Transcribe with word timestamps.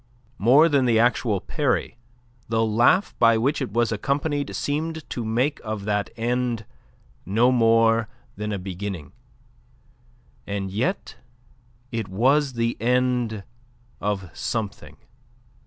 More 0.39 0.67
than 0.67 0.85
the 0.85 0.97
actual 0.97 1.39
parry, 1.39 1.99
the 2.49 2.65
laugh 2.65 3.13
by 3.19 3.37
which 3.37 3.61
it 3.61 3.71
was 3.71 3.91
accompanied 3.91 4.55
seemed 4.55 5.07
to 5.11 5.23
make 5.23 5.61
of 5.63 5.85
that 5.85 6.09
end 6.17 6.65
no 7.23 7.51
more 7.51 8.09
than 8.35 8.51
a 8.51 8.57
beginning. 8.57 9.11
And 10.47 10.71
yet 10.71 11.17
it 11.91 12.07
was 12.07 12.53
the 12.53 12.77
end 12.81 13.43
of 13.99 14.31
something. 14.35 14.97